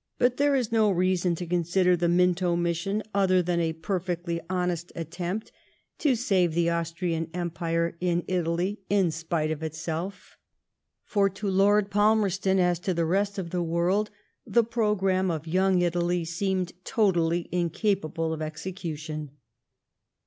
*'' 0.00 0.18
But 0.18 0.36
there 0.36 0.54
is 0.54 0.70
no 0.70 0.90
reason 0.90 1.34
to 1.36 1.46
consider 1.46 1.96
the 1.96 2.06
Minto 2.06 2.54
mission, 2.54 3.02
other 3.14 3.40
than 3.40 3.60
a 3.60 3.72
perfectly 3.72 4.38
honest 4.50 4.92
attempt 4.94 5.52
to 6.00 6.14
save 6.16 6.52
the 6.52 6.68
Aus 6.68 6.92
YEAB8 6.92 6.92
OF 6.92 7.02
REVOLUTION. 7.02 7.30
119 7.32 7.32
t^an 7.32 7.40
empire 7.40 7.96
in 7.98 8.24
Italy 8.28 8.80
in 8.90 9.10
spite 9.10 9.50
of 9.50 9.62
itself. 9.62 10.36
For 11.06 11.30
to 11.30 11.48
Lord 11.48 11.90
FalmerstoDy 11.90 12.58
as 12.58 12.78
to 12.80 12.92
tbe 12.94 13.08
rest 13.08 13.38
of 13.38 13.48
the 13.48 13.62
world, 13.62 14.10
the 14.46 14.64
programme 14.64 15.30
of 15.30 15.44
YoQDg 15.44 15.80
Italy 15.80 16.24
seemed 16.26 16.74
totally 16.84 17.48
incapable 17.50 18.34
of 18.34 18.42
execution. 18.42 19.30